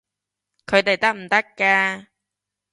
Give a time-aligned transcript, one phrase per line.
[0.65, 2.07] 佢哋得唔得㗎？